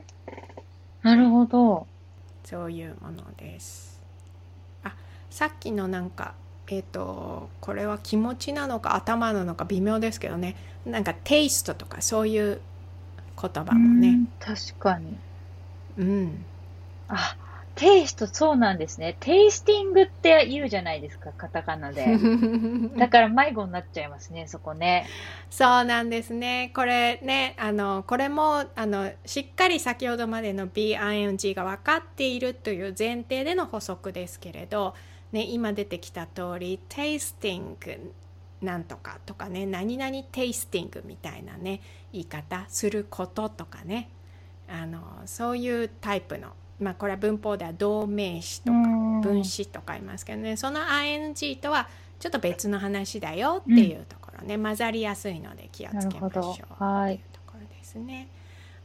[1.02, 1.86] なるほど。
[2.44, 4.00] そういうものです
[4.82, 4.94] あ
[5.30, 6.34] さっきのなんか
[6.68, 12.60] えっ、とこれは気持ちなのか頭なのか微妙ですけどねなんかテイストとかそういう
[13.40, 15.18] 言葉もねうん確かに。
[15.98, 16.44] うん
[17.08, 17.36] あ、
[17.74, 19.16] テイストそうなんですね。
[19.20, 22.06] テイスティングって言うじゃないですか、カタカナで。
[22.96, 25.06] だから迷子になっちゃいますね、そこね。
[25.50, 26.70] そうなんですね。
[26.74, 34.94] これね、あの、これも、あの、しっかり先ほどまでの BING が分かっているという前提での補足ですけれど、
[35.32, 38.12] ね、今出てきた通り、テイスティング
[38.60, 41.80] なんとかとかね、何々テイスティングみたいなね、
[42.12, 44.10] 言い方、することとかね、
[44.68, 48.78] あの、そういうタイプの、まあ、これは文法では動名詞とか、
[49.22, 58.28] 分詞とか言いますけどねその ing とはちょっと別の話だよっていうところね、混ざりやすいので気をつけましょうってはいいうところですね。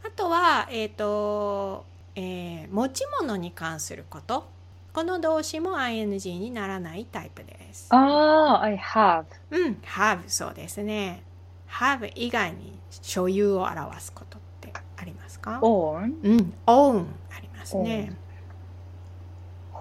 [0.05, 4.47] あとは、えっとえー持ち物に関すること
[4.93, 7.87] この動詞も ing にならないタイプです。
[7.91, 9.25] ああ、I have.
[9.51, 11.23] うん、have そうですね。
[11.69, 16.15] have 以外に所有を表すことってありますか？Own？
[16.23, 18.11] うん、own ありますね。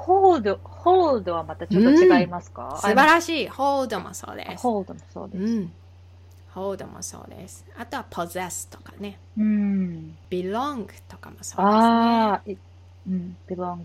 [0.07, 3.49] hold, hold はまたちょっと違いますか、素晴らしい。
[3.49, 4.67] hold もそうです。
[4.67, 5.43] hold もそうです。
[5.43, 5.73] うん。
[6.55, 7.65] hold もそうです。
[7.77, 9.19] あとは possess とかね。
[9.37, 10.17] うん。
[10.31, 11.63] belong とかもそうですね。
[11.63, 12.57] ああ、い
[13.09, 13.85] うん、belongs.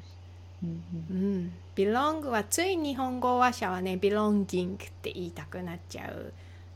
[0.64, 1.52] うん。
[1.76, 6.34] belong はつい日本語話者はね、belonging って言いたくなっちゃう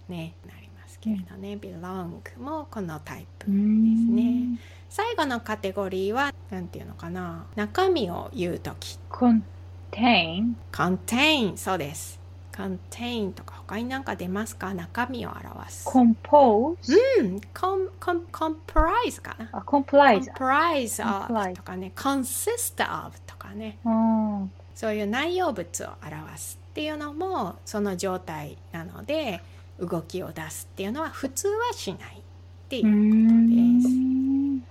[0.09, 1.57] ね、なりますけれどね。
[1.57, 4.59] belong もこのタイプですね。
[4.89, 7.45] 最後のカテゴリーは、何て言うのかな。
[7.55, 8.97] 中身を言う時。
[9.09, 12.24] contain, contain そうです。
[12.55, 14.73] Contain とか他になんか出ますか？
[14.73, 15.87] 中身を表す。
[15.87, 16.75] compose,
[17.19, 19.49] うん、com, com, comprise かな。
[19.51, 20.31] あ comprise.
[20.33, 29.41] comprise of とかね、consist of とかね、うんそういう内容物を表すっていうのもその状態なので、
[29.79, 32.21] 動きを出すっていうのは普通はしないっ
[32.69, 33.87] ていううことです。
[33.89, 34.63] ん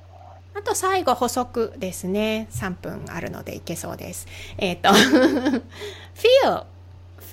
[0.57, 2.49] あと最後補足ですね。
[2.51, 4.27] 3分あるのでいけそうです。
[4.57, 4.91] えっ、と、
[6.15, 6.65] feel。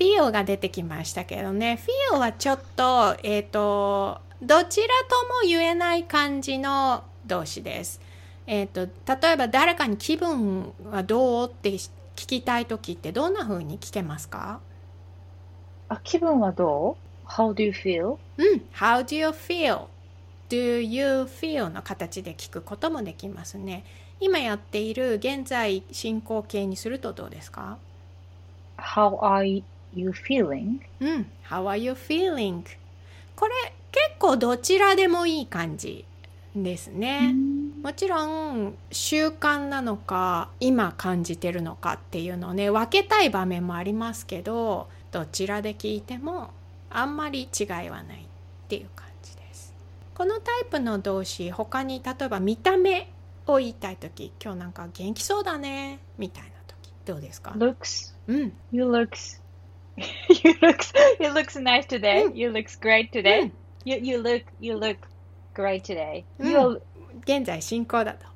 [0.01, 1.79] Feel が出てきましたけどね。
[2.11, 8.01] feel はちょっと、えっ、と、どちらとも言えない感じの動詞です。
[8.47, 14.59] えっ、と、例えば誰かに気分はどうって聞きたいときってどんな風に聞けますか？
[15.89, 18.17] あ、気分はどう ?How do you feel?
[18.37, 18.61] うん。
[18.73, 19.85] How do you feel?
[20.49, 21.69] Do you feel?
[21.69, 23.85] の形で聞くこともできますね。
[24.19, 27.77] 今やっている現在進行形にするとどうですか
[28.77, 29.63] ？How are
[29.93, 30.79] you feeling?
[30.99, 31.31] うん。
[31.49, 32.63] How are you feeling?
[33.35, 33.53] これ
[33.91, 36.05] 結構どちらでもいい感じ
[36.55, 37.33] ですね。
[37.81, 46.51] もちろん習慣なのか今感じてるのかっていうのをね分けたい場面もありますけどどちらで聞いても
[46.89, 49.73] あんまり違いはないっていう感じです。
[50.13, 53.11] このタイプの動詞他に例えば見た目
[53.47, 58.53] を言いたい時今日なんか元気そうだねみたいな時どうですか？Looks, うん。
[58.71, 59.40] you looks,
[60.43, 62.25] you looks, you looks nice today.
[62.25, 63.43] うん You looks great today.
[63.43, 63.51] うん
[63.83, 64.97] You, you look, you look
[65.53, 66.23] great today.
[66.39, 66.81] うん You,
[67.25, 68.31] 現在進行だと。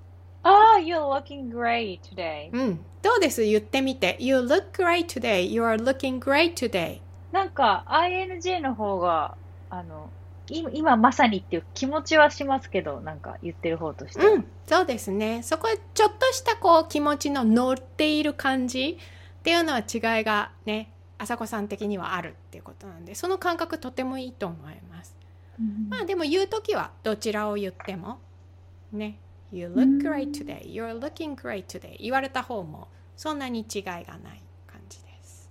[0.46, 2.50] oh, you're looking great today.
[2.52, 2.80] うん。
[3.02, 4.16] どうです言ってみて。
[4.20, 5.42] You look great today.
[5.42, 7.02] You are looking great today.
[7.32, 9.36] なんか ing の方が、
[9.70, 10.10] あの、
[10.48, 14.32] 今今まさにっていう気持ちはしますけど、なんか言ってる方としては。
[14.34, 15.42] うん、そうですね。
[15.44, 18.98] そこはちょっとしたこう気持ちの乗っている感じ
[19.40, 25.16] っていうのは違いがね、朝子さん的にはあるっていうことなんで、その感覚とてもいいと思います。
[25.60, 28.20] うんまあでも言うときはどちらを言っても
[28.92, 29.18] ね、
[29.52, 30.62] You うん look great today.
[30.72, 31.96] You're looking great today.
[32.00, 35.50] 言われた方もそんなに違いがない感じです。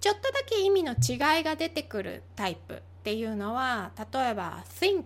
[0.00, 5.04] ちょっとだけ意味の違いが出てくるタイプっていうのは、例えば think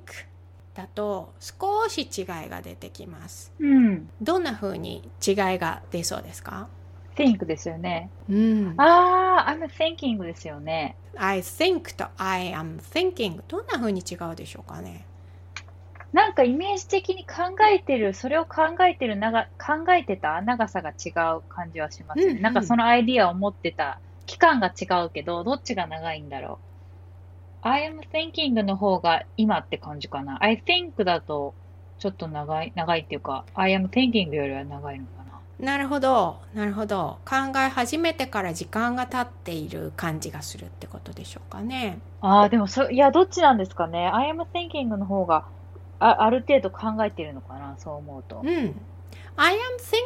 [0.74, 3.50] だと少し違いが出てきます。
[3.58, 4.10] うん。
[4.20, 6.68] どんな風に違いが出そうですか？
[7.16, 8.10] Think ですよね。
[8.28, 8.74] うん。
[8.76, 10.96] ああ、I'm thinking ですよね。
[11.16, 15.06] I think と I am thinking どんな風に違うでしょうかね
[16.12, 20.40] なんかイメージ的に考えてる、それを考えてる長、考えてた？
[20.40, 22.26] 長さが違う感じはしますね。
[22.26, 26.60] うんうんなんかそのアイディアを持ってた期間が違うけど、どっちが長いんだろ
[27.64, 30.42] う？I am thinking の方が今って感じかな。
[30.42, 31.54] I think だと
[31.98, 35.25] ちょっと長い、長いっていうか、I am thinking よりは長いのかな。
[35.58, 44.08] なるほどなるほど考え始めてから時間が経っている感じがするってことでしょうかねああ、でもそ、いや、どっちなんですかね。
[44.08, 45.46] I am thinking の方が
[45.98, 48.42] あある程度考えてるのかな、そう思うと。
[48.44, 48.80] うん
[49.38, 49.58] I am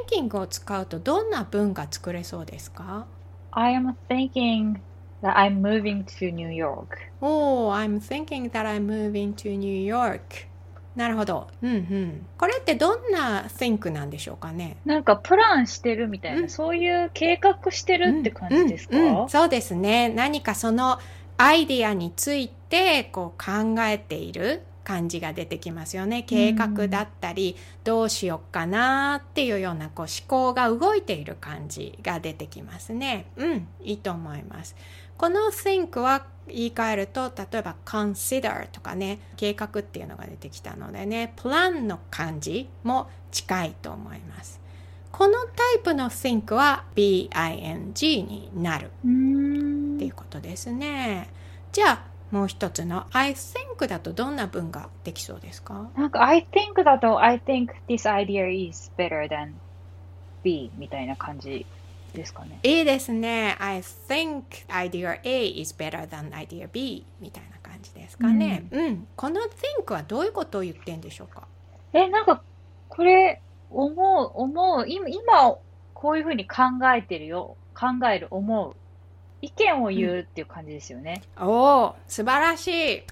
[0.09, 3.07] thinking を使うとどんな文が作れそうですか
[3.53, 4.80] ？I am thinking
[5.22, 6.98] that I'm moving to New York.
[7.20, 10.49] Oh, I'm thinking that I'm moving to New York
[10.97, 11.49] なるほど。
[11.62, 12.26] うんうん。
[12.36, 14.76] これってどんな think なんでしょうかね？
[14.84, 16.49] なんかプランしてるみたいな、うん。
[16.49, 19.28] そういう計画してるって感じですか、うんうんうん。
[19.28, 20.09] そうですね。
[20.09, 20.99] 何かその
[21.38, 26.24] アイディアについてこう考えている感じが出てきますよね。
[26.24, 33.26] 計画だったり、どうしよっかなっていうようなこう思考が動いている感じが出てきますね。
[33.36, 34.74] うんいいと思います
[35.20, 44.58] この think は言い換えると例えば consider とかね計画っていうのが出てきたのでねプランの感じも近いと思います。
[45.12, 48.86] このタイプの think は BING になる。
[48.86, 48.88] っ
[49.98, 51.28] ていうことですね。
[51.70, 55.90] じゃあもう一つの I think だとどんな文ができそうですか？
[55.98, 59.52] なんか I think だと I think this idea is better than
[60.42, 61.66] B みたいな感じ
[62.12, 62.58] ですかね。
[62.62, 63.56] いいですね。
[63.58, 68.64] I think idea A is better than idea B みたいな感じですかね。
[68.70, 69.06] うん。
[69.16, 71.42] この think はどういうことを言ってんでしょうか？
[71.92, 72.42] え、なんか
[72.88, 73.40] これ
[73.70, 75.56] 思う、思う、今、今
[75.94, 76.62] こういうふうに考
[76.96, 77.56] えてるよ。
[77.74, 78.74] 考える、思う。
[79.42, 81.22] 意見を言うっていう感じですよね。
[81.38, 83.02] おお、素晴らしい。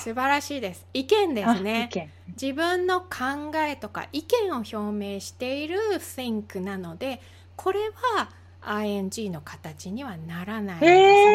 [0.00, 0.86] 素晴らしいです。
[0.92, 1.88] 意見ですね。
[1.94, 2.10] 見。
[2.40, 7.20] 自分の考えとか意見を表明している think なので
[7.56, 7.80] これ
[8.14, 8.30] は
[8.62, 10.92] ing の形にはならないんですね、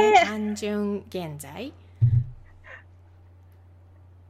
[0.10, 1.74] へー単純現在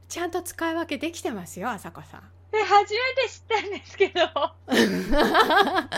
[0.08, 2.22] ちゃんと使い分けできてますよ朝子さん
[2.52, 4.20] え、初めて知ったんですけど。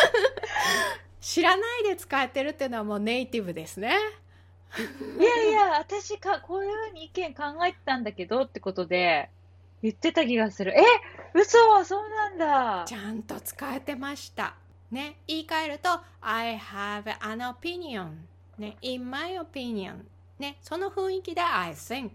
[1.20, 3.99] 知らないで使えてるっていうのはもうネイティブですね
[5.18, 9.30] いやいや、私か、こういうふうに意見考えてたんだけどってことで
[9.82, 10.74] 言ってた気がする。
[10.78, 10.82] え、
[11.32, 12.95] 嘘そうなんだち。
[12.95, 14.55] ゃんと使えてました
[14.91, 18.11] ね言い換えると I have an opinion
[18.59, 20.05] ね in my opinion
[20.39, 22.11] ねその雰囲気で I think っ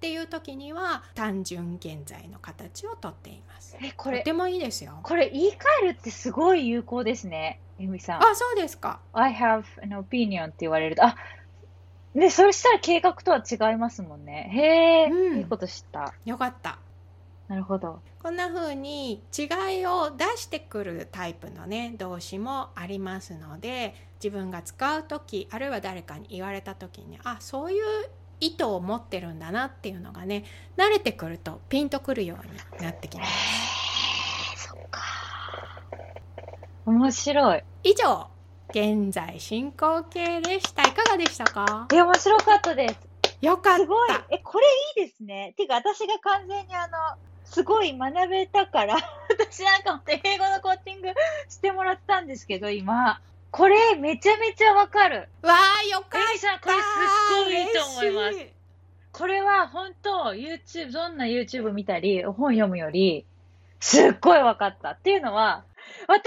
[0.00, 5.54] ていう時には単純現在の形をとっていますえ、ことれ、てもいいですよこれ言い換
[5.84, 7.60] えるってすごい有効ですね。
[7.78, 8.22] ゆみさん。
[8.22, 11.16] あそうですか I have an opinion って言われると、あ、
[12.14, 14.50] ね、そしたら計画とは違いますもんね。
[14.52, 16.14] へえ、うんいいこと知った。
[16.24, 16.78] よかった
[17.52, 18.00] なるほど。
[18.22, 19.42] こんな風に違
[19.80, 23.94] いを出してくるタイプのね動詞もありますので
[24.24, 27.82] 自分が使う時あるいは誰かに言われた時にあそういう
[28.40, 30.44] 意図を持ってるんだなっていうのがね
[30.78, 34.68] 慣れてくるとピンとくるようになってきます。
[34.68, 35.02] そっか。
[36.86, 37.64] 面白い。
[37.82, 38.28] 以上
[38.70, 41.86] 現在進行形でしたいかがでしたか？
[41.92, 42.96] え面白かったです
[43.42, 44.66] よかったすごいえこれ
[45.02, 46.92] いいですねてか私が完全にあの
[47.52, 48.96] すごい学べたから、
[49.28, 51.08] 私なんか英語のコーチング
[51.50, 53.20] してもらったんですけど、今。
[53.50, 55.28] これ、めちゃめちゃわかる。
[55.42, 56.30] わあ、よかった。
[56.30, 58.46] エミさん、これすっごいいいと思います。
[59.12, 63.26] これは本当、YouTube、どんな YouTube 見たり、本読むより、
[63.80, 64.92] すっごい分かった。
[64.92, 65.64] っていうのは、
[66.08, 66.18] 私の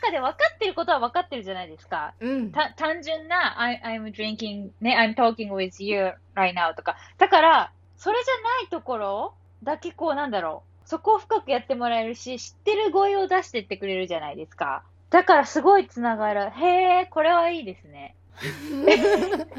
[0.00, 2.14] 中で分かってることは分かってるじゃないですか。
[2.18, 6.96] うん、単純な、I, I'm drinking, ね、I'm talking with you right now とか。
[7.18, 10.88] だから、それじゃないところだけこうなんだろう。
[10.88, 14.82] そこを深くやってもらえるし、知ってる語彙を出してってくれるじゃないですか。
[15.10, 16.50] だからすごいつながる。
[16.50, 18.16] へえ、これはいいですね。
[18.42, 18.96] え、これで
[19.44, 19.54] も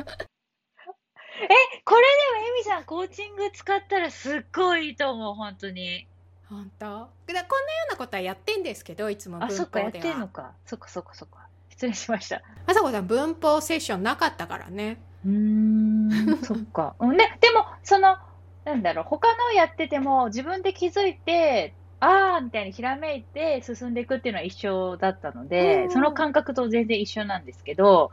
[1.47, 6.07] エミさんコーチング使ったらすっごいいいと思う、本当に。
[6.49, 6.85] 本当？
[6.87, 7.47] こんなよ
[7.89, 9.61] うなことはやってんですけど、いつも文法では。
[9.61, 10.51] あ、そっか、やってんのか。
[10.65, 11.47] そっかそっかそっか。
[11.69, 12.41] 失礼しました。
[12.67, 15.01] あさこさん、文法セッションなかったからね。
[15.25, 16.95] うん、そっか。
[17.01, 18.17] ね、でも、その、
[18.65, 28.11] なんだろう、他のやってても自分で気づいて、ああみたいにひらめいて進んでいくっていうのは一緒だったので、その感覚と全然一緒なんですけど、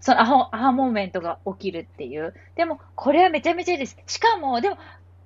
[0.00, 2.34] そのアハアハモーメントが起きるっていう。
[2.54, 3.98] でも、これはめちゃめちゃいいです。
[4.06, 4.76] しかも、でも、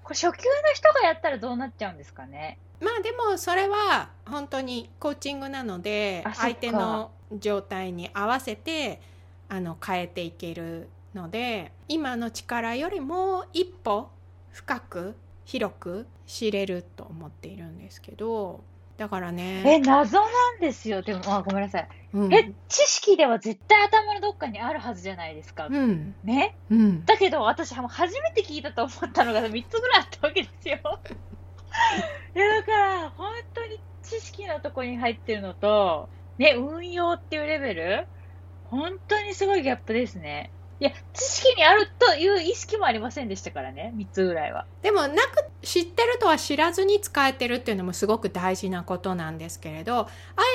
[0.02, 0.32] これ初級の
[0.74, 2.58] 人がやったらどうなっちゃうんですかね？
[2.80, 9.00] まあでもそれは本当にコーチングなので相手の状態に合わせて
[9.48, 14.08] あの変えていけるので今の力よりも一歩
[14.52, 18.62] 深く広く知れると思っているんですけど
[18.96, 20.26] だからねえ謎な
[20.58, 21.02] んですよ。
[21.02, 30.76] でもあごめんなさい、うん、え知識では絶対頭のどっかにあるはずじゃないですか、うん、ね、うん、だけど私初めて聞いたと思ったのが3つぐらいあったわけですよ。
[32.36, 38.06] いやだから本当に知識のとこに入ってるのとね運用っていうレベル
[38.64, 40.50] 本当にすごいギャップですね
[40.82, 44.66] いや、知識にあるという意識もありませんでしたからね、3つぐらいは。
[44.82, 50.08] でも、なく、知ってるとは知らずに使えてるっていうのもすごく大事なことなんですけれど、あ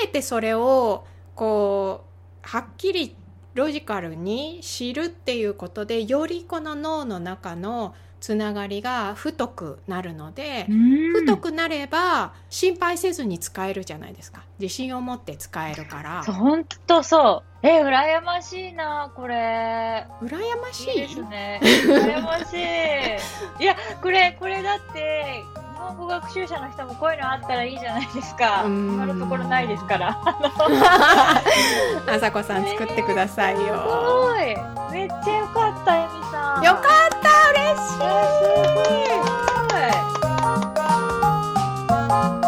[0.04, 2.04] えてそれを、こ
[2.44, 3.16] う、はっきり
[3.54, 10.68] ロジカルに知るっていうことで、よりこの脳の中のつながりが太くなるので
[11.14, 14.44] 太くなれば心配せずに使えるじゃないですか。
[14.60, 16.24] 自信を持って使えるから。
[16.24, 20.08] 本当そうえ、羨ましいな、これ。
[20.22, 20.94] 羨ましい？
[20.94, 21.60] いいですね。
[21.62, 22.60] 羨ましい。
[23.62, 25.44] いや、これ、これだって。
[25.74, 28.64] 日本語学習者の人もこういうのあったらいいじゃないですか。
[28.66, 30.18] 今のところないですから。
[32.08, 33.60] あさこさん作ってくださいよ。
[33.60, 35.00] えー、すごい。
[35.02, 36.64] めっちゃ良かった、えみさん。
[36.64, 36.84] よかっ
[37.22, 37.94] た、嬉しい。
[37.94, 38.86] すご
[42.44, 42.47] い。